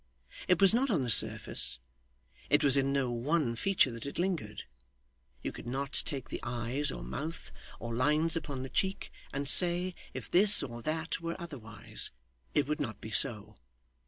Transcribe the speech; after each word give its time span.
It 0.47 0.59
was 0.59 0.73
not 0.73 0.89
on 0.89 1.01
the 1.01 1.11
surface. 1.11 1.79
It 2.49 2.63
was 2.63 2.75
in 2.75 2.91
no 2.91 3.11
one 3.11 3.55
feature 3.55 3.91
that 3.91 4.07
it 4.07 4.17
lingered. 4.17 4.63
You 5.43 5.51
could 5.51 5.67
not 5.67 6.01
take 6.05 6.29
the 6.29 6.39
eyes 6.41 6.89
or 6.91 7.03
mouth, 7.03 7.51
or 7.79 7.93
lines 7.93 8.35
upon 8.35 8.63
the 8.63 8.69
cheek, 8.69 9.11
and 9.31 9.47
say, 9.47 9.93
if 10.15 10.31
this 10.31 10.63
or 10.63 10.81
that 10.81 11.21
were 11.21 11.39
otherwise, 11.39 12.09
it 12.55 12.65
would 12.67 12.79
not 12.79 12.99
be 12.99 13.11
so. 13.11 13.57